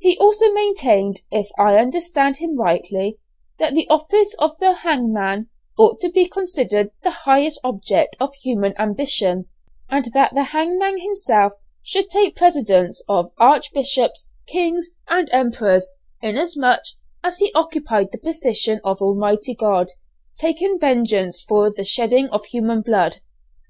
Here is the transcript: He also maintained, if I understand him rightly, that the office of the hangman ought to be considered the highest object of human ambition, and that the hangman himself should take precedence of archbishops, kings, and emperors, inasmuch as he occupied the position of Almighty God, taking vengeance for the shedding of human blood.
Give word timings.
He 0.00 0.18
also 0.18 0.52
maintained, 0.52 1.20
if 1.30 1.48
I 1.58 1.78
understand 1.78 2.36
him 2.36 2.58
rightly, 2.58 3.18
that 3.58 3.72
the 3.72 3.88
office 3.88 4.34
of 4.38 4.50
the 4.58 4.74
hangman 4.74 5.48
ought 5.78 5.98
to 6.00 6.10
be 6.10 6.28
considered 6.28 6.90
the 7.02 7.10
highest 7.24 7.60
object 7.64 8.16
of 8.20 8.34
human 8.34 8.76
ambition, 8.78 9.46
and 9.88 10.10
that 10.12 10.34
the 10.34 10.42
hangman 10.42 11.00
himself 11.00 11.54
should 11.82 12.10
take 12.10 12.36
precedence 12.36 13.02
of 13.08 13.32
archbishops, 13.38 14.28
kings, 14.46 14.90
and 15.08 15.26
emperors, 15.32 15.88
inasmuch 16.20 16.82
as 17.24 17.38
he 17.38 17.50
occupied 17.54 18.08
the 18.12 18.18
position 18.18 18.82
of 18.84 19.00
Almighty 19.00 19.54
God, 19.54 19.86
taking 20.36 20.78
vengeance 20.78 21.42
for 21.42 21.70
the 21.72 21.82
shedding 21.82 22.28
of 22.28 22.44
human 22.44 22.82
blood. 22.82 23.20